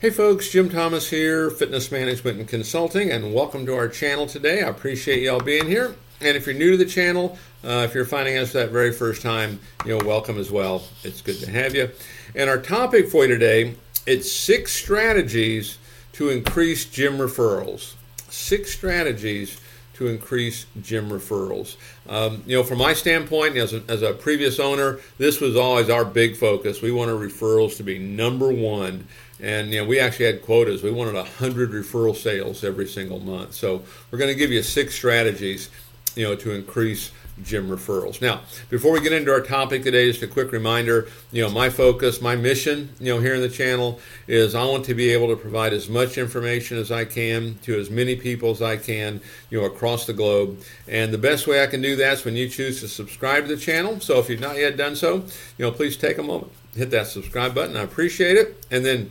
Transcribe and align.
Hey 0.00 0.10
folks, 0.10 0.48
Jim 0.48 0.68
Thomas 0.68 1.10
here, 1.10 1.50
Fitness 1.50 1.90
Management 1.90 2.38
and 2.38 2.46
Consulting, 2.46 3.10
and 3.10 3.34
welcome 3.34 3.66
to 3.66 3.74
our 3.74 3.88
channel 3.88 4.28
today. 4.28 4.62
I 4.62 4.68
appreciate 4.68 5.24
y'all 5.24 5.40
being 5.40 5.66
here. 5.66 5.96
And 6.20 6.36
if 6.36 6.46
you're 6.46 6.54
new 6.54 6.70
to 6.70 6.76
the 6.76 6.86
channel, 6.86 7.36
uh, 7.64 7.84
if 7.84 7.96
you're 7.96 8.04
finding 8.04 8.38
us 8.38 8.52
that 8.52 8.70
very 8.70 8.92
first 8.92 9.22
time, 9.22 9.58
you 9.84 9.98
know, 9.98 10.06
welcome 10.06 10.38
as 10.38 10.52
well. 10.52 10.84
It's 11.02 11.20
good 11.20 11.40
to 11.40 11.50
have 11.50 11.74
you. 11.74 11.90
And 12.36 12.48
our 12.48 12.58
topic 12.58 13.08
for 13.08 13.24
you 13.24 13.28
today, 13.34 13.74
it's 14.06 14.30
six 14.30 14.70
strategies 14.70 15.78
to 16.12 16.28
increase 16.28 16.84
gym 16.84 17.18
referrals. 17.18 17.94
Six 18.28 18.72
strategies 18.72 19.60
to 19.94 20.06
increase 20.06 20.66
gym 20.80 21.10
referrals. 21.10 21.74
Um, 22.08 22.44
you 22.46 22.56
know, 22.56 22.62
from 22.62 22.78
my 22.78 22.92
standpoint, 22.92 23.56
as 23.56 23.74
a, 23.74 23.82
as 23.88 24.02
a 24.02 24.12
previous 24.12 24.60
owner, 24.60 25.00
this 25.18 25.40
was 25.40 25.56
always 25.56 25.90
our 25.90 26.04
big 26.04 26.36
focus. 26.36 26.80
We 26.80 26.92
wanted 26.92 27.16
referrals 27.16 27.76
to 27.78 27.82
be 27.82 27.98
number 27.98 28.52
one 28.52 29.08
and 29.40 29.72
you 29.72 29.80
know, 29.80 29.88
we 29.88 30.00
actually 30.00 30.26
had 30.26 30.42
quotas. 30.42 30.82
We 30.82 30.90
wanted 30.90 31.14
100 31.14 31.70
referral 31.70 32.16
sales 32.16 32.64
every 32.64 32.86
single 32.86 33.20
month. 33.20 33.54
So 33.54 33.82
we're 34.10 34.18
going 34.18 34.32
to 34.32 34.38
give 34.38 34.50
you 34.50 34.62
six 34.62 34.94
strategies, 34.94 35.70
you 36.14 36.24
know, 36.24 36.34
to 36.36 36.52
increase 36.52 37.12
gym 37.42 37.68
referrals. 37.68 38.20
Now, 38.20 38.40
before 38.68 38.92
we 38.92 39.00
get 39.00 39.12
into 39.12 39.32
our 39.32 39.40
topic 39.40 39.82
today, 39.82 40.10
just 40.10 40.22
a 40.22 40.26
quick 40.26 40.52
reminder, 40.52 41.08
you 41.32 41.42
know, 41.42 41.50
my 41.50 41.70
focus, 41.70 42.20
my 42.20 42.36
mission, 42.36 42.90
you 42.98 43.14
know, 43.14 43.20
here 43.20 43.34
in 43.34 43.40
the 43.40 43.48
channel 43.48 44.00
is 44.26 44.54
I 44.54 44.64
want 44.64 44.84
to 44.86 44.94
be 44.94 45.10
able 45.10 45.28
to 45.28 45.36
provide 45.36 45.72
as 45.72 45.88
much 45.88 46.18
information 46.18 46.78
as 46.78 46.90
I 46.90 47.04
can 47.04 47.58
to 47.62 47.78
as 47.78 47.90
many 47.90 48.16
people 48.16 48.50
as 48.50 48.62
I 48.62 48.76
can, 48.76 49.20
you 49.50 49.60
know, 49.60 49.66
across 49.66 50.06
the 50.06 50.12
globe. 50.12 50.60
And 50.86 51.12
the 51.12 51.18
best 51.18 51.46
way 51.46 51.62
I 51.62 51.66
can 51.66 51.80
do 51.80 51.96
that 51.96 52.14
is 52.14 52.24
when 52.24 52.36
you 52.36 52.48
choose 52.48 52.80
to 52.80 52.88
subscribe 52.88 53.46
to 53.46 53.54
the 53.54 53.60
channel. 53.60 54.00
So 54.00 54.18
if 54.18 54.28
you've 54.28 54.40
not 54.40 54.56
yet 54.56 54.76
done 54.76 54.96
so, 54.96 55.16
you 55.56 55.64
know, 55.64 55.70
please 55.70 55.96
take 55.96 56.18
a 56.18 56.22
moment, 56.22 56.52
hit 56.74 56.90
that 56.90 57.06
subscribe 57.06 57.54
button. 57.54 57.76
I 57.76 57.82
appreciate 57.82 58.36
it. 58.36 58.66
And 58.70 58.84
then 58.84 59.10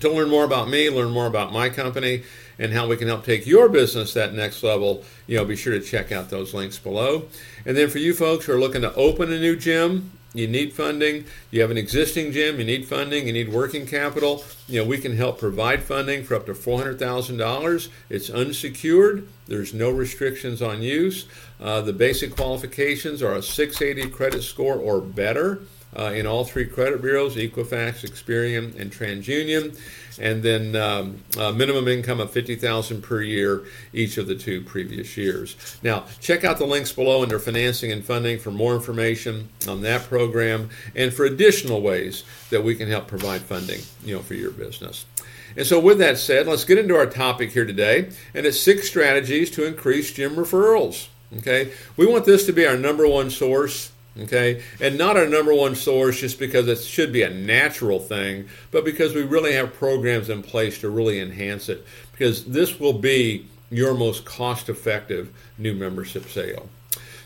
to 0.00 0.10
learn 0.10 0.28
more 0.28 0.44
about 0.44 0.68
me, 0.68 0.90
learn 0.90 1.10
more 1.10 1.26
about 1.26 1.52
my 1.52 1.68
company, 1.68 2.22
and 2.58 2.72
how 2.72 2.86
we 2.86 2.96
can 2.96 3.08
help 3.08 3.24
take 3.24 3.46
your 3.46 3.68
business 3.68 4.14
that 4.14 4.34
next 4.34 4.62
level, 4.62 5.04
you 5.26 5.36
know, 5.36 5.44
be 5.44 5.56
sure 5.56 5.72
to 5.72 5.80
check 5.80 6.12
out 6.12 6.30
those 6.30 6.54
links 6.54 6.78
below. 6.78 7.28
And 7.66 7.76
then 7.76 7.88
for 7.88 7.98
you 7.98 8.14
folks 8.14 8.46
who 8.46 8.52
are 8.52 8.60
looking 8.60 8.82
to 8.82 8.94
open 8.94 9.32
a 9.32 9.38
new 9.38 9.56
gym, 9.56 10.12
you 10.34 10.48
need 10.48 10.72
funding, 10.72 11.24
you 11.52 11.60
have 11.60 11.70
an 11.70 11.78
existing 11.78 12.32
gym, 12.32 12.58
you 12.58 12.64
need 12.64 12.88
funding, 12.88 13.28
you 13.28 13.32
need 13.32 13.52
working 13.52 13.86
capital, 13.86 14.44
you 14.68 14.82
know, 14.82 14.86
we 14.86 14.98
can 14.98 15.16
help 15.16 15.38
provide 15.38 15.84
funding 15.84 16.24
for 16.24 16.34
up 16.34 16.46
to 16.46 16.52
$400,000. 16.52 17.88
It's 18.10 18.30
unsecured, 18.30 19.28
there's 19.46 19.72
no 19.72 19.90
restrictions 19.90 20.60
on 20.60 20.82
use. 20.82 21.26
Uh, 21.60 21.82
the 21.82 21.92
basic 21.92 22.34
qualifications 22.34 23.22
are 23.22 23.34
a 23.34 23.42
680 23.42 24.10
credit 24.10 24.42
score 24.42 24.76
or 24.76 25.00
better 25.00 25.62
uh, 25.96 26.12
in 26.14 26.26
all 26.26 26.44
three 26.44 26.66
credit 26.66 27.00
bureaus 27.00 27.36
Equifax, 27.36 28.04
Experian, 28.04 28.78
and 28.78 28.90
TransUnion. 28.90 29.78
And 30.20 30.42
then 30.42 30.76
um, 30.76 31.18
minimum 31.56 31.88
income 31.88 32.20
of 32.20 32.32
50000 32.32 33.02
per 33.02 33.20
year 33.20 33.64
each 33.92 34.16
of 34.16 34.28
the 34.28 34.36
two 34.36 34.60
previous 34.60 35.16
years. 35.16 35.56
Now, 35.82 36.04
check 36.20 36.44
out 36.44 36.58
the 36.58 36.66
links 36.66 36.92
below 36.92 37.22
under 37.22 37.38
financing 37.38 37.90
and 37.90 38.04
funding 38.04 38.38
for 38.38 38.52
more 38.52 38.74
information 38.74 39.48
on 39.68 39.82
that 39.82 40.02
program 40.04 40.70
and 40.94 41.12
for 41.12 41.24
additional 41.24 41.82
ways 41.82 42.22
that 42.50 42.62
we 42.62 42.76
can 42.76 42.88
help 42.88 43.08
provide 43.08 43.42
funding 43.42 43.80
you 44.04 44.14
know, 44.14 44.22
for 44.22 44.34
your 44.34 44.52
business. 44.52 45.04
And 45.56 45.66
so, 45.66 45.78
with 45.78 45.98
that 45.98 46.18
said, 46.18 46.46
let's 46.46 46.64
get 46.64 46.78
into 46.78 46.96
our 46.96 47.06
topic 47.06 47.52
here 47.52 47.64
today, 47.64 48.10
and 48.34 48.44
it's 48.44 48.58
six 48.58 48.88
strategies 48.88 49.50
to 49.52 49.64
increase 49.64 50.12
gym 50.12 50.34
referrals. 50.34 51.08
Okay, 51.38 51.72
we 51.96 52.06
want 52.06 52.24
this 52.24 52.46
to 52.46 52.52
be 52.52 52.66
our 52.66 52.76
number 52.76 53.08
one 53.08 53.30
source 53.30 53.90
okay? 54.18 54.62
And 54.80 54.96
not 54.96 55.16
our 55.16 55.26
number 55.26 55.54
one 55.54 55.74
source 55.74 56.20
just 56.20 56.38
because 56.38 56.68
it 56.68 56.78
should 56.78 57.12
be 57.12 57.22
a 57.22 57.30
natural 57.30 57.98
thing 57.98 58.48
but 58.70 58.84
because 58.84 59.14
we 59.14 59.22
really 59.22 59.52
have 59.54 59.74
programs 59.74 60.30
in 60.30 60.42
place 60.42 60.80
to 60.80 60.90
really 60.90 61.20
enhance 61.20 61.68
it. 61.68 61.86
Because 62.12 62.44
this 62.44 62.78
will 62.78 62.92
be 62.92 63.48
your 63.70 63.94
most 63.94 64.24
cost 64.24 64.68
effective 64.68 65.30
new 65.58 65.74
membership 65.74 66.28
sale. 66.28 66.68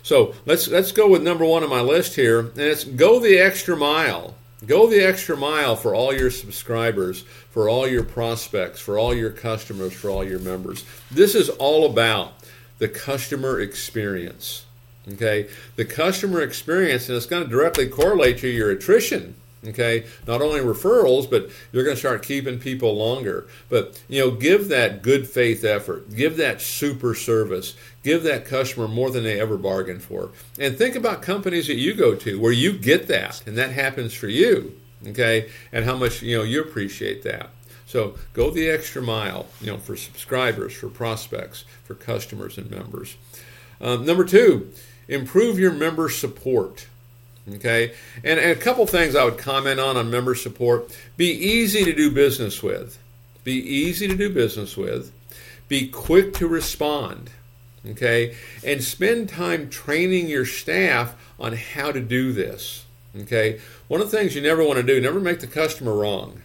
So 0.01 0.33
let's 0.45 0.67
let's 0.67 0.91
go 0.91 1.09
with 1.09 1.21
number 1.21 1.45
one 1.45 1.63
on 1.63 1.69
my 1.69 1.81
list 1.81 2.15
here 2.15 2.39
and 2.39 2.57
it's 2.57 2.83
go 2.83 3.19
the 3.19 3.37
extra 3.37 3.75
mile. 3.75 4.35
Go 4.65 4.89
the 4.89 5.01
extra 5.01 5.37
mile 5.37 5.77
for 5.77 5.95
all 5.95 6.13
your 6.13 6.31
subscribers 6.31 7.21
for 7.21 7.69
all 7.69 7.87
your 7.87 8.03
prospects 8.03 8.79
for 8.79 8.97
all 8.97 9.13
your 9.13 9.31
customers 9.31 9.93
for 9.93 10.09
all 10.09 10.23
your 10.23 10.39
members. 10.39 10.83
This 11.11 11.35
is 11.35 11.49
all 11.49 11.89
about 11.89 12.33
the 12.79 12.87
customer 12.87 13.59
experience 13.59 14.65
Okay, 15.07 15.49
the 15.75 15.85
customer 15.85 16.41
experience, 16.41 17.07
and 17.07 17.17
it's 17.17 17.25
going 17.25 17.43
to 17.43 17.49
directly 17.49 17.87
correlate 17.87 18.37
to 18.39 18.47
your 18.47 18.69
attrition. 18.69 19.35
Okay, 19.65 20.05
not 20.25 20.41
only 20.41 20.61
referrals, 20.61 21.29
but 21.29 21.49
you're 21.71 21.83
going 21.83 21.95
to 21.95 21.99
start 21.99 22.23
keeping 22.23 22.59
people 22.59 22.95
longer. 22.95 23.47
But 23.69 24.01
you 24.07 24.19
know, 24.19 24.31
give 24.31 24.69
that 24.69 25.01
good 25.01 25.27
faith 25.27 25.65
effort, 25.65 26.15
give 26.15 26.37
that 26.37 26.61
super 26.61 27.13
service, 27.13 27.75
give 28.03 28.23
that 28.23 28.45
customer 28.45 28.87
more 28.87 29.09
than 29.09 29.23
they 29.23 29.39
ever 29.39 29.57
bargained 29.57 30.03
for. 30.03 30.31
And 30.59 30.77
think 30.77 30.95
about 30.95 31.21
companies 31.21 31.67
that 31.67 31.75
you 31.75 31.93
go 31.93 32.15
to 32.15 32.39
where 32.39 32.51
you 32.51 32.71
get 32.71 33.07
that, 33.07 33.45
and 33.45 33.57
that 33.57 33.71
happens 33.71 34.13
for 34.13 34.27
you. 34.27 34.79
Okay, 35.07 35.49
and 35.71 35.85
how 35.85 35.95
much 35.95 36.21
you 36.21 36.37
know 36.37 36.43
you 36.43 36.61
appreciate 36.61 37.23
that. 37.23 37.49
So 37.85 38.15
go 38.33 38.51
the 38.51 38.69
extra 38.69 39.01
mile, 39.01 39.47
you 39.59 39.67
know, 39.67 39.77
for 39.77 39.95
subscribers, 39.95 40.73
for 40.73 40.89
prospects, 40.89 41.65
for 41.85 41.95
customers 41.95 42.57
and 42.57 42.69
members. 42.69 43.17
Um, 43.81 44.05
number 44.05 44.25
two, 44.25 44.71
improve 45.09 45.59
your 45.59 45.73
member 45.73 46.07
support. 46.07 46.87
Okay, 47.55 47.93
and, 48.23 48.39
and 48.39 48.51
a 48.51 48.55
couple 48.55 48.85
things 48.85 49.15
I 49.15 49.25
would 49.25 49.39
comment 49.39 49.79
on 49.79 49.97
on 49.97 50.09
member 50.09 50.35
support: 50.35 50.95
be 51.17 51.31
easy 51.31 51.83
to 51.83 51.93
do 51.93 52.11
business 52.11 52.63
with, 52.63 52.99
be 53.43 53.53
easy 53.53 54.07
to 54.07 54.15
do 54.15 54.29
business 54.29 54.77
with, 54.77 55.11
be 55.67 55.87
quick 55.87 56.33
to 56.35 56.47
respond. 56.47 57.31
Okay, 57.85 58.35
and 58.63 58.83
spend 58.83 59.29
time 59.29 59.69
training 59.69 60.27
your 60.27 60.45
staff 60.45 61.15
on 61.39 61.53
how 61.53 61.91
to 61.91 61.99
do 61.99 62.31
this. 62.31 62.85
Okay, 63.21 63.59
one 63.87 64.01
of 64.01 64.11
the 64.11 64.17
things 64.17 64.35
you 64.35 64.41
never 64.41 64.63
want 64.63 64.77
to 64.77 64.83
do, 64.83 65.01
never 65.01 65.19
make 65.19 65.39
the 65.39 65.47
customer 65.47 65.93
wrong. 65.93 66.43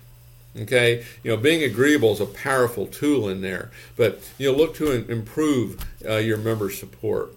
Okay, 0.56 1.04
you 1.22 1.30
know, 1.30 1.36
being 1.36 1.64
agreeable 1.64 2.12
is 2.12 2.20
a 2.20 2.26
powerful 2.26 2.86
tool 2.86 3.28
in 3.28 3.42
there, 3.42 3.70
but 3.96 4.20
you 4.38 4.52
look 4.52 4.76
to 4.76 4.92
improve 4.92 5.84
uh, 6.08 6.16
your 6.16 6.38
member 6.38 6.70
support. 6.70 7.34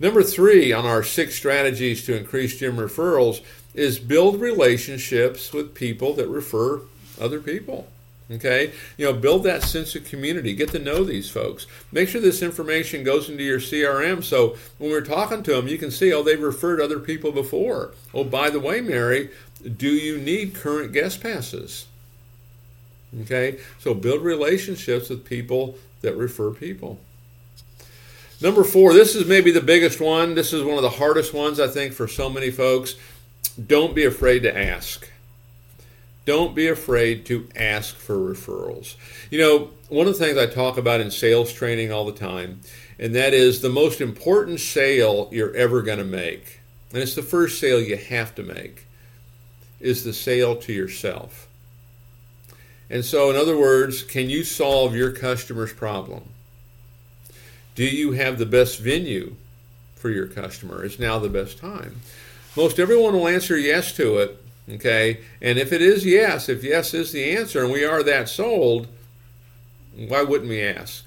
Number 0.00 0.22
three 0.22 0.72
on 0.72 0.86
our 0.86 1.02
six 1.02 1.34
strategies 1.34 2.04
to 2.06 2.16
increase 2.16 2.58
gym 2.58 2.76
referrals 2.76 3.42
is 3.74 3.98
build 3.98 4.40
relationships 4.40 5.52
with 5.52 5.74
people 5.74 6.14
that 6.14 6.28
refer 6.28 6.82
other 7.20 7.40
people. 7.40 7.88
Okay, 8.30 8.72
you 8.98 9.06
know, 9.06 9.14
build 9.14 9.44
that 9.44 9.62
sense 9.62 9.94
of 9.94 10.04
community. 10.04 10.54
Get 10.54 10.70
to 10.72 10.78
know 10.78 11.02
these 11.02 11.30
folks. 11.30 11.66
Make 11.90 12.10
sure 12.10 12.20
this 12.20 12.42
information 12.42 13.02
goes 13.02 13.30
into 13.30 13.42
your 13.42 13.58
CRM 13.58 14.22
so 14.22 14.56
when 14.76 14.90
we're 14.90 15.00
talking 15.00 15.42
to 15.44 15.52
them, 15.52 15.66
you 15.66 15.78
can 15.78 15.90
see, 15.90 16.12
oh, 16.12 16.22
they've 16.22 16.40
referred 16.40 16.78
other 16.78 16.98
people 16.98 17.32
before. 17.32 17.92
Oh, 18.12 18.24
by 18.24 18.50
the 18.50 18.60
way, 18.60 18.82
Mary, 18.82 19.30
do 19.62 19.88
you 19.88 20.18
need 20.18 20.54
current 20.54 20.92
guest 20.92 21.22
passes? 21.22 21.86
Okay, 23.22 23.60
so 23.78 23.94
build 23.94 24.20
relationships 24.20 25.08
with 25.08 25.24
people 25.24 25.76
that 26.02 26.14
refer 26.14 26.50
people. 26.50 26.98
Number 28.40 28.62
four, 28.62 28.92
this 28.92 29.16
is 29.16 29.26
maybe 29.26 29.50
the 29.50 29.60
biggest 29.60 30.00
one. 30.00 30.34
This 30.34 30.52
is 30.52 30.62
one 30.62 30.76
of 30.76 30.82
the 30.82 30.90
hardest 30.90 31.34
ones, 31.34 31.58
I 31.58 31.66
think, 31.66 31.92
for 31.92 32.06
so 32.06 32.30
many 32.30 32.50
folks. 32.50 32.94
Don't 33.66 33.94
be 33.94 34.04
afraid 34.04 34.44
to 34.44 34.56
ask. 34.56 35.10
Don't 36.24 36.54
be 36.54 36.68
afraid 36.68 37.26
to 37.26 37.48
ask 37.56 37.96
for 37.96 38.16
referrals. 38.16 38.94
You 39.30 39.38
know, 39.38 39.70
one 39.88 40.06
of 40.06 40.16
the 40.16 40.24
things 40.24 40.38
I 40.38 40.46
talk 40.46 40.76
about 40.76 41.00
in 41.00 41.10
sales 41.10 41.52
training 41.52 41.90
all 41.90 42.04
the 42.04 42.12
time, 42.12 42.60
and 42.98 43.14
that 43.14 43.34
is 43.34 43.60
the 43.60 43.70
most 43.70 44.00
important 44.00 44.60
sale 44.60 45.28
you're 45.32 45.56
ever 45.56 45.82
going 45.82 45.98
to 45.98 46.04
make, 46.04 46.60
and 46.92 47.02
it's 47.02 47.14
the 47.14 47.22
first 47.22 47.58
sale 47.58 47.80
you 47.80 47.96
have 47.96 48.34
to 48.36 48.42
make, 48.42 48.86
is 49.80 50.04
the 50.04 50.12
sale 50.12 50.54
to 50.56 50.72
yourself. 50.72 51.48
And 52.90 53.04
so, 53.04 53.30
in 53.30 53.36
other 53.36 53.58
words, 53.58 54.02
can 54.02 54.30
you 54.30 54.44
solve 54.44 54.94
your 54.94 55.10
customer's 55.10 55.72
problem? 55.72 56.28
Do 57.78 57.84
you 57.84 58.10
have 58.10 58.38
the 58.38 58.44
best 58.44 58.80
venue 58.80 59.36
for 59.94 60.10
your 60.10 60.26
customer? 60.26 60.84
Is 60.84 60.98
now 60.98 61.20
the 61.20 61.28
best 61.28 61.58
time? 61.58 62.00
Most 62.56 62.80
everyone 62.80 63.12
will 63.12 63.28
answer 63.28 63.56
yes 63.56 63.92
to 63.92 64.18
it. 64.18 64.42
Okay, 64.68 65.20
and 65.40 65.60
if 65.60 65.72
it 65.72 65.80
is 65.80 66.04
yes, 66.04 66.48
if 66.48 66.64
yes 66.64 66.92
is 66.92 67.12
the 67.12 67.36
answer, 67.36 67.62
and 67.62 67.72
we 67.72 67.84
are 67.84 68.02
that 68.02 68.28
sold, 68.28 68.88
why 69.94 70.24
wouldn't 70.24 70.50
we 70.50 70.60
ask? 70.60 71.04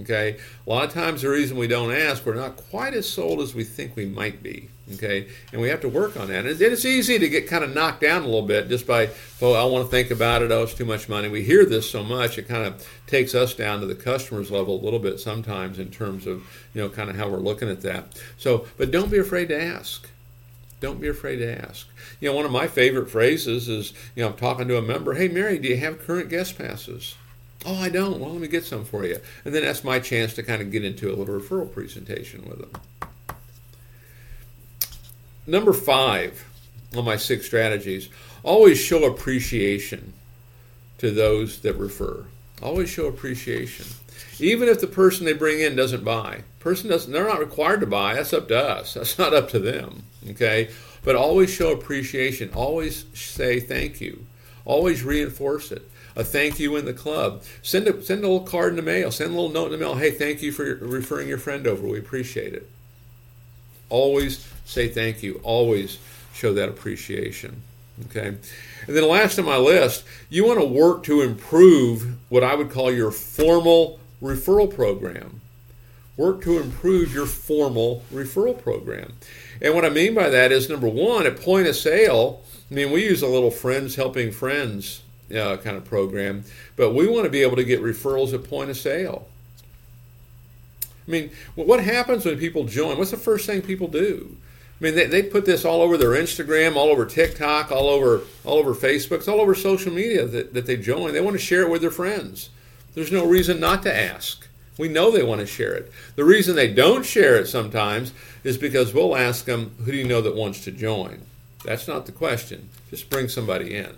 Okay, 0.00 0.36
a 0.66 0.70
lot 0.70 0.84
of 0.84 0.92
times 0.92 1.22
the 1.22 1.28
reason 1.28 1.56
we 1.56 1.68
don't 1.68 1.92
ask, 1.92 2.26
we're 2.26 2.34
not 2.34 2.56
quite 2.56 2.94
as 2.94 3.08
sold 3.08 3.40
as 3.40 3.54
we 3.54 3.64
think 3.64 3.94
we 3.96 4.06
might 4.06 4.42
be. 4.42 4.68
Okay, 4.94 5.28
and 5.50 5.62
we 5.62 5.68
have 5.68 5.80
to 5.80 5.88
work 5.88 6.18
on 6.18 6.28
that. 6.28 6.44
And 6.44 6.60
it's 6.60 6.84
easy 6.84 7.18
to 7.18 7.28
get 7.28 7.48
kind 7.48 7.64
of 7.64 7.74
knocked 7.74 8.02
down 8.02 8.22
a 8.22 8.26
little 8.26 8.42
bit 8.42 8.68
just 8.68 8.86
by, 8.86 9.08
oh, 9.40 9.54
I 9.54 9.64
want 9.64 9.86
to 9.86 9.90
think 9.90 10.10
about 10.10 10.42
it. 10.42 10.52
Oh, 10.52 10.62
it's 10.62 10.74
too 10.74 10.84
much 10.84 11.08
money. 11.08 11.28
We 11.28 11.42
hear 11.42 11.64
this 11.64 11.90
so 11.90 12.02
much, 12.02 12.36
it 12.36 12.48
kind 12.48 12.66
of 12.66 12.86
takes 13.06 13.34
us 13.34 13.54
down 13.54 13.80
to 13.80 13.86
the 13.86 13.94
customer's 13.94 14.50
level 14.50 14.78
a 14.78 14.82
little 14.84 14.98
bit 14.98 15.20
sometimes 15.20 15.78
in 15.78 15.90
terms 15.90 16.26
of, 16.26 16.42
you 16.74 16.82
know, 16.82 16.90
kind 16.90 17.08
of 17.08 17.16
how 17.16 17.28
we're 17.28 17.38
looking 17.38 17.70
at 17.70 17.80
that. 17.80 18.20
So, 18.36 18.66
but 18.76 18.90
don't 18.90 19.10
be 19.10 19.18
afraid 19.18 19.48
to 19.48 19.62
ask. 19.62 20.06
Don't 20.80 21.00
be 21.00 21.08
afraid 21.08 21.36
to 21.36 21.66
ask. 21.66 21.86
You 22.20 22.28
know, 22.28 22.36
one 22.36 22.44
of 22.44 22.50
my 22.50 22.66
favorite 22.66 23.08
phrases 23.08 23.70
is, 23.70 23.94
you 24.14 24.22
know, 24.22 24.30
I'm 24.30 24.36
talking 24.36 24.68
to 24.68 24.76
a 24.76 24.82
member, 24.82 25.14
hey, 25.14 25.28
Mary, 25.28 25.58
do 25.58 25.68
you 25.68 25.78
have 25.78 26.04
current 26.04 26.28
guest 26.28 26.58
passes? 26.58 27.14
Oh, 27.64 27.76
I 27.76 27.88
don't. 27.88 28.20
Well, 28.20 28.32
let 28.32 28.40
me 28.40 28.48
get 28.48 28.64
some 28.64 28.84
for 28.84 29.04
you. 29.04 29.18
And 29.44 29.54
then 29.54 29.62
that's 29.62 29.84
my 29.84 29.98
chance 29.98 30.34
to 30.34 30.42
kind 30.42 30.60
of 30.60 30.70
get 30.70 30.84
into 30.84 31.08
a 31.10 31.16
little 31.16 31.40
referral 31.40 31.72
presentation 31.72 32.44
with 32.48 32.58
them. 32.60 32.70
Number 35.46 35.72
five 35.72 36.44
on 36.96 37.04
my 37.04 37.16
six 37.16 37.46
strategies 37.46 38.08
always 38.42 38.78
show 38.78 39.04
appreciation 39.04 40.12
to 40.98 41.10
those 41.10 41.60
that 41.60 41.74
refer. 41.74 42.24
Always 42.62 42.88
show 42.88 43.06
appreciation. 43.06 43.86
Even 44.38 44.68
if 44.68 44.80
the 44.80 44.86
person 44.86 45.26
they 45.26 45.32
bring 45.32 45.60
in 45.60 45.76
doesn't 45.76 46.04
buy. 46.04 46.42
Person 46.60 46.88
doesn't 46.88 47.12
they're 47.12 47.28
not 47.28 47.40
required 47.40 47.80
to 47.80 47.86
buy. 47.86 48.14
That's 48.14 48.32
up 48.32 48.48
to 48.48 48.58
us. 48.58 48.94
That's 48.94 49.18
not 49.18 49.34
up 49.34 49.48
to 49.50 49.58
them. 49.58 50.04
Okay? 50.30 50.70
But 51.02 51.16
always 51.16 51.50
show 51.50 51.72
appreciation. 51.72 52.50
Always 52.54 53.04
say 53.14 53.60
thank 53.60 54.00
you. 54.00 54.24
Always 54.64 55.02
reinforce 55.02 55.70
it. 55.72 55.88
A 56.16 56.22
thank 56.22 56.58
you 56.58 56.76
in 56.76 56.84
the 56.84 56.92
club. 56.92 57.42
Send 57.62 57.88
a 57.88 58.02
send 58.02 58.22
a 58.24 58.28
little 58.28 58.46
card 58.46 58.70
in 58.70 58.76
the 58.76 58.82
mail. 58.82 59.10
Send 59.10 59.30
a 59.30 59.34
little 59.34 59.50
note 59.50 59.66
in 59.66 59.72
the 59.72 59.78
mail. 59.78 59.96
Hey, 59.96 60.12
thank 60.12 60.42
you 60.42 60.52
for 60.52 60.76
referring 60.76 61.28
your 61.28 61.38
friend 61.38 61.66
over. 61.66 61.86
We 61.86 61.98
appreciate 61.98 62.54
it. 62.54 62.70
Always 63.88 64.46
say 64.64 64.88
thank 64.88 65.22
you. 65.22 65.40
Always 65.42 65.98
show 66.32 66.54
that 66.54 66.68
appreciation. 66.68 67.62
Okay? 68.06 68.28
And 68.28 68.96
then 68.96 69.08
last 69.08 69.38
on 69.38 69.44
my 69.44 69.56
list, 69.56 70.04
you 70.28 70.46
want 70.46 70.60
to 70.60 70.66
work 70.66 71.04
to 71.04 71.20
improve 71.20 72.16
what 72.28 72.42
I 72.42 72.54
would 72.54 72.70
call 72.70 72.92
your 72.92 73.10
formal 73.10 74.00
referral 74.22 74.72
program. 74.72 75.40
Work 76.16 76.42
to 76.42 76.60
improve 76.60 77.12
your 77.12 77.26
formal 77.26 78.04
referral 78.12 78.60
program. 78.60 79.14
And 79.60 79.74
what 79.74 79.84
I 79.84 79.90
mean 79.90 80.14
by 80.14 80.30
that 80.30 80.52
is 80.52 80.68
number 80.68 80.88
one, 80.88 81.26
at 81.26 81.40
point 81.40 81.66
of 81.66 81.74
sale, 81.74 82.42
I 82.70 82.74
mean, 82.74 82.92
we 82.92 83.04
use 83.04 83.22
a 83.22 83.26
little 83.26 83.50
friends 83.50 83.96
helping 83.96 84.30
friends 84.30 85.02
uh, 85.34 85.56
kind 85.56 85.76
of 85.76 85.84
program, 85.84 86.44
but 86.76 86.94
we 86.94 87.06
want 87.06 87.24
to 87.24 87.30
be 87.30 87.42
able 87.42 87.56
to 87.56 87.64
get 87.64 87.82
referrals 87.82 88.32
at 88.32 88.44
point 88.44 88.70
of 88.70 88.76
sale. 88.76 89.26
I 91.06 91.10
mean, 91.10 91.30
what 91.54 91.82
happens 91.82 92.24
when 92.24 92.38
people 92.38 92.64
join? 92.64 92.96
What's 92.96 93.10
the 93.10 93.16
first 93.16 93.46
thing 93.46 93.62
people 93.62 93.88
do? 93.88 94.36
I 94.80 94.84
mean, 94.84 94.94
they, 94.94 95.06
they 95.06 95.22
put 95.22 95.44
this 95.44 95.64
all 95.64 95.82
over 95.82 95.96
their 95.96 96.10
Instagram, 96.10 96.76
all 96.76 96.88
over 96.88 97.06
TikTok, 97.06 97.70
all 97.70 97.88
over 97.88 98.22
all 98.44 98.58
over 98.58 98.74
Facebook, 98.74 99.18
it's 99.18 99.28
all 99.28 99.40
over 99.40 99.54
social 99.54 99.92
media 99.92 100.26
that, 100.26 100.54
that 100.54 100.66
they 100.66 100.76
join. 100.76 101.12
They 101.12 101.20
want 101.20 101.34
to 101.34 101.42
share 101.42 101.62
it 101.62 101.70
with 101.70 101.80
their 101.80 101.90
friends. 101.90 102.50
There's 102.94 103.12
no 103.12 103.26
reason 103.26 103.60
not 103.60 103.82
to 103.82 103.94
ask. 103.94 104.48
We 104.78 104.88
know 104.88 105.10
they 105.10 105.22
want 105.22 105.40
to 105.40 105.46
share 105.46 105.74
it. 105.74 105.92
The 106.16 106.24
reason 106.24 106.56
they 106.56 106.72
don't 106.72 107.06
share 107.06 107.36
it 107.36 107.46
sometimes 107.46 108.12
is 108.42 108.58
because 108.58 108.92
we'll 108.92 109.16
ask 109.16 109.44
them, 109.44 109.74
Who 109.84 109.92
do 109.92 109.96
you 109.96 110.06
know 110.06 110.20
that 110.20 110.34
wants 110.34 110.64
to 110.64 110.72
join? 110.72 111.22
That's 111.64 111.88
not 111.88 112.06
the 112.06 112.12
question. 112.12 112.68
Just 112.90 113.08
bring 113.08 113.28
somebody 113.28 113.74
in. 113.74 113.94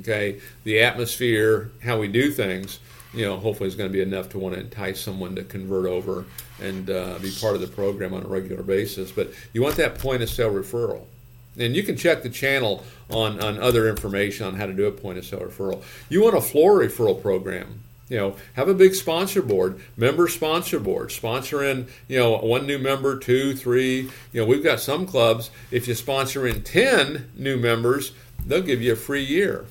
Okay? 0.00 0.40
The 0.64 0.80
atmosphere, 0.80 1.70
how 1.84 1.98
we 1.98 2.08
do 2.08 2.30
things, 2.30 2.80
you 3.14 3.24
know, 3.24 3.38
hopefully 3.38 3.68
is 3.68 3.76
going 3.76 3.88
to 3.88 3.92
be 3.92 4.02
enough 4.02 4.28
to 4.30 4.38
want 4.38 4.54
to 4.54 4.60
entice 4.60 5.00
someone 5.00 5.34
to 5.36 5.44
convert 5.44 5.86
over 5.86 6.24
and 6.60 6.90
uh, 6.90 7.18
be 7.20 7.32
part 7.40 7.54
of 7.54 7.60
the 7.60 7.66
program 7.66 8.12
on 8.14 8.22
a 8.22 8.28
regular 8.28 8.62
basis. 8.62 9.12
But 9.12 9.30
you 9.52 9.62
want 9.62 9.76
that 9.76 9.98
point 9.98 10.22
of 10.22 10.28
sale 10.28 10.52
referral. 10.52 11.04
And 11.58 11.74
you 11.74 11.82
can 11.82 11.96
check 11.96 12.22
the 12.22 12.28
channel 12.28 12.84
on, 13.08 13.42
on 13.42 13.58
other 13.58 13.88
information 13.88 14.46
on 14.46 14.56
how 14.56 14.66
to 14.66 14.74
do 14.74 14.86
a 14.86 14.92
point 14.92 15.16
of 15.16 15.24
sale 15.24 15.40
referral. 15.40 15.82
You 16.10 16.22
want 16.22 16.36
a 16.36 16.40
floor 16.40 16.80
referral 16.80 17.20
program. 17.20 17.82
You 18.08 18.18
know, 18.18 18.36
have 18.54 18.68
a 18.68 18.74
big 18.74 18.94
sponsor 18.94 19.42
board, 19.42 19.80
member 19.96 20.28
sponsor 20.28 20.78
board, 20.78 21.10
sponsor 21.10 21.64
in, 21.64 21.88
you 22.06 22.18
know, 22.18 22.36
one 22.38 22.66
new 22.66 22.78
member, 22.78 23.18
two, 23.18 23.56
three. 23.56 24.10
You 24.32 24.40
know, 24.40 24.46
we've 24.46 24.62
got 24.62 24.78
some 24.78 25.06
clubs, 25.06 25.50
if 25.70 25.88
you 25.88 25.94
sponsor 25.94 26.46
in 26.46 26.62
10 26.62 27.32
new 27.36 27.56
members, 27.56 28.12
they'll 28.46 28.62
give 28.62 28.80
you 28.80 28.92
a 28.92 28.96
free 28.96 29.24
year 29.24 29.66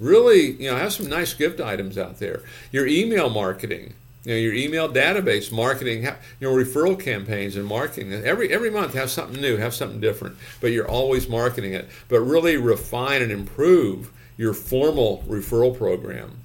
really, 0.00 0.52
you 0.52 0.70
know, 0.70 0.76
have 0.76 0.92
some 0.92 1.08
nice 1.08 1.34
gift 1.34 1.60
items 1.60 1.96
out 1.96 2.18
there. 2.18 2.42
Your 2.72 2.86
email 2.86 3.28
marketing, 3.28 3.92
you 4.24 4.32
know, 4.32 4.38
your 4.38 4.54
email 4.54 4.88
database 4.88 5.52
marketing, 5.52 6.02
you 6.02 6.10
know, 6.40 6.54
referral 6.54 6.98
campaigns 6.98 7.54
and 7.54 7.66
marketing. 7.66 8.12
Every 8.12 8.52
every 8.52 8.70
month 8.70 8.94
have 8.94 9.10
something 9.10 9.40
new, 9.40 9.58
have 9.58 9.74
something 9.74 10.00
different, 10.00 10.36
but 10.60 10.72
you're 10.72 10.88
always 10.88 11.28
marketing 11.28 11.74
it. 11.74 11.88
But 12.08 12.20
really 12.20 12.56
refine 12.56 13.22
and 13.22 13.30
improve 13.30 14.10
your 14.36 14.54
formal 14.54 15.22
referral 15.28 15.76
program. 15.76 16.38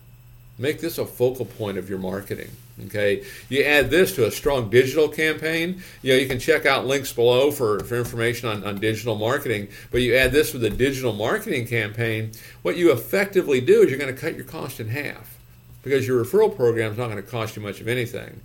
Make 0.58 0.80
this 0.80 0.98
a 0.98 1.06
focal 1.06 1.46
point 1.46 1.78
of 1.78 1.90
your 1.90 2.00
marketing. 2.00 2.50
Okay, 2.88 3.24
you 3.48 3.64
add 3.64 3.90
this 3.90 4.14
to 4.16 4.28
a 4.28 4.32
strong 4.32 4.70
digital 4.70 5.08
campaign. 5.08 5.82
You 6.02 6.14
know, 6.14 6.20
you 6.20 6.28
can 6.28 6.40
check 6.40 6.66
out 6.66 6.86
links 6.86 7.14
below 7.14 7.52
for, 7.52 7.80
for 7.86 7.96
information 7.96 8.50
on, 8.50 8.66
on 8.66 8.80
digital 8.80 9.16
marketing, 9.16 9.70
but 9.92 10.02
you 10.02 10.16
add 10.16 10.34
this 10.34 10.52
with 10.52 10.64
a 10.66 10.70
digital 10.70 11.14
marketing 11.14 11.68
campaign, 11.68 12.32
what 12.64 12.76
you 12.76 12.92
effectively 12.92 13.62
do 13.62 13.84
is 13.84 13.90
you're 13.90 14.00
going 14.00 14.14
to 14.14 14.20
cut 14.20 14.36
your 14.36 14.44
cost 14.44 14.82
in 14.82 14.90
half 14.90 15.38
because 15.84 16.06
your 16.06 16.22
referral 16.24 16.54
program 16.54 16.92
is 16.92 16.98
not 16.98 17.10
going 17.10 17.16
to 17.16 17.30
cost 17.30 17.56
you 17.56 17.62
much 17.62 17.80
of 17.80 17.88
anything. 17.88 18.42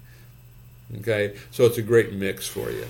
Okay, 0.98 1.36
so 1.50 1.64
it's 1.64 1.78
a 1.78 1.82
great 1.82 2.12
mix 2.12 2.46
for 2.46 2.70
you. 2.70 2.86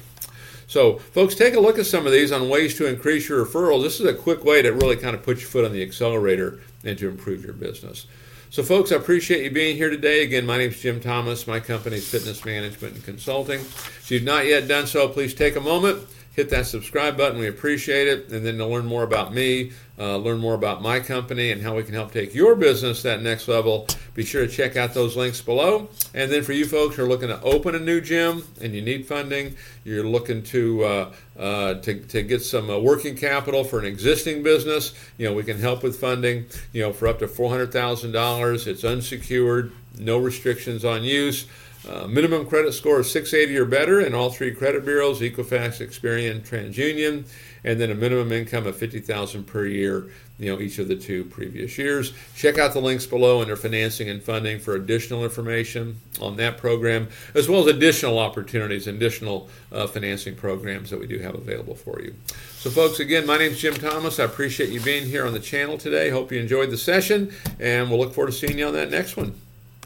So, 0.66 0.98
folks, 0.98 1.34
take 1.34 1.54
a 1.54 1.60
look 1.60 1.78
at 1.78 1.86
some 1.86 2.06
of 2.06 2.12
these 2.12 2.32
on 2.32 2.48
ways 2.48 2.76
to 2.76 2.86
increase 2.86 3.28
your 3.28 3.44
referrals. 3.44 3.82
This 3.82 3.98
is 3.98 4.06
a 4.06 4.14
quick 4.14 4.44
way 4.44 4.62
to 4.62 4.70
really 4.72 4.96
kind 4.96 5.16
of 5.16 5.22
put 5.22 5.38
your 5.40 5.48
foot 5.48 5.64
on 5.64 5.72
the 5.72 5.82
accelerator 5.82 6.60
and 6.84 6.98
to 6.98 7.08
improve 7.08 7.44
your 7.44 7.54
business. 7.54 8.06
So, 8.52 8.64
folks, 8.64 8.90
I 8.90 8.96
appreciate 8.96 9.44
you 9.44 9.50
being 9.52 9.76
here 9.76 9.90
today. 9.90 10.24
Again, 10.24 10.44
my 10.44 10.58
name 10.58 10.70
is 10.70 10.80
Jim 10.80 10.98
Thomas. 10.98 11.46
My 11.46 11.60
company 11.60 11.98
is 11.98 12.08
Fitness 12.10 12.44
Management 12.44 12.96
and 12.96 13.04
Consulting. 13.04 13.60
If 13.60 14.10
you've 14.10 14.24
not 14.24 14.44
yet 14.44 14.66
done 14.66 14.88
so, 14.88 15.08
please 15.08 15.34
take 15.34 15.54
a 15.54 15.60
moment, 15.60 16.04
hit 16.32 16.50
that 16.50 16.66
subscribe 16.66 17.16
button. 17.16 17.38
We 17.38 17.48
appreciate 17.48 18.08
it. 18.08 18.30
And 18.30 18.46
then 18.46 18.58
to 18.58 18.66
learn 18.66 18.86
more 18.86 19.02
about 19.02 19.34
me, 19.34 19.72
uh, 19.98 20.16
learn 20.16 20.38
more 20.38 20.54
about 20.54 20.80
my 20.80 21.00
company, 21.00 21.50
and 21.50 21.60
how 21.60 21.76
we 21.76 21.82
can 21.82 21.92
help 21.92 22.12
take 22.12 22.34
your 22.34 22.54
business 22.54 23.02
that 23.02 23.20
next 23.20 23.48
level, 23.48 23.86
be 24.14 24.24
sure 24.24 24.46
to 24.46 24.50
check 24.50 24.76
out 24.76 24.94
those 24.94 25.16
links 25.16 25.40
below. 25.42 25.88
And 26.14 26.30
then 26.30 26.42
for 26.42 26.52
you 26.52 26.66
folks 26.66 26.96
who 26.96 27.04
are 27.04 27.08
looking 27.08 27.28
to 27.28 27.40
open 27.42 27.74
a 27.74 27.78
new 27.78 28.00
gym 28.00 28.44
and 28.60 28.74
you 28.74 28.80
need 28.80 29.06
funding, 29.06 29.56
you're 29.84 30.04
looking 30.04 30.42
to 30.44 30.84
uh, 30.84 31.12
uh, 31.38 31.74
to, 31.74 32.00
to 32.00 32.22
get 32.22 32.42
some 32.42 32.70
uh, 32.70 32.78
working 32.78 33.16
capital 33.16 33.64
for 33.64 33.78
an 33.78 33.84
existing 33.84 34.42
business, 34.42 34.94
you 35.18 35.28
know, 35.28 35.34
we 35.34 35.42
can 35.42 35.58
help 35.58 35.82
with 35.82 35.98
funding, 35.98 36.46
you 36.72 36.82
know, 36.82 36.92
for 36.92 37.08
up 37.08 37.18
to 37.18 37.26
$400,000. 37.26 38.66
It's 38.66 38.84
unsecured, 38.84 39.72
no 39.98 40.18
restrictions 40.18 40.84
on 40.84 41.02
use. 41.02 41.46
Uh, 41.88 42.06
minimum 42.06 42.46
credit 42.46 42.72
score 42.72 43.00
of 43.00 43.06
680 43.06 43.58
or 43.58 43.64
better 43.64 44.00
in 44.00 44.14
all 44.14 44.30
three 44.30 44.54
credit 44.54 44.84
bureaus 44.84 45.20
Equifax, 45.20 45.80
Experian, 45.80 46.40
TransUnion, 46.40 47.24
and 47.64 47.80
then 47.80 47.90
a 47.90 47.94
minimum 47.94 48.32
income 48.32 48.66
of 48.66 48.76
50000 48.76 49.44
per 49.44 49.66
year 49.66 50.10
you 50.40 50.50
know 50.50 50.60
each 50.60 50.78
of 50.78 50.88
the 50.88 50.96
two 50.96 51.24
previous 51.24 51.76
years. 51.78 52.12
Check 52.34 52.58
out 52.58 52.72
the 52.72 52.80
links 52.80 53.06
below 53.06 53.42
under 53.42 53.54
financing 53.54 54.08
and 54.08 54.22
funding 54.22 54.58
for 54.58 54.74
additional 54.74 55.22
information 55.22 56.00
on 56.20 56.36
that 56.36 56.56
program, 56.56 57.08
as 57.34 57.48
well 57.48 57.60
as 57.60 57.66
additional 57.66 58.18
opportunities, 58.18 58.86
additional 58.86 59.50
uh, 59.70 59.86
financing 59.86 60.34
programs 60.34 60.90
that 60.90 60.98
we 60.98 61.06
do 61.06 61.18
have 61.18 61.34
available 61.34 61.74
for 61.74 62.00
you. 62.00 62.14
So, 62.58 62.70
folks, 62.70 63.00
again, 63.00 63.26
my 63.26 63.36
name 63.38 63.52
is 63.52 63.60
Jim 63.60 63.74
Thomas. 63.74 64.18
I 64.18 64.24
appreciate 64.24 64.70
you 64.70 64.80
being 64.80 65.06
here 65.06 65.26
on 65.26 65.34
the 65.34 65.40
channel 65.40 65.76
today. 65.76 66.08
Hope 66.10 66.32
you 66.32 66.40
enjoyed 66.40 66.70
the 66.70 66.78
session, 66.78 67.32
and 67.58 67.90
we'll 67.90 68.00
look 68.00 68.14
forward 68.14 68.32
to 68.32 68.36
seeing 68.36 68.58
you 68.58 68.66
on 68.66 68.72
that 68.72 68.90
next 68.90 69.16
one. 69.16 69.38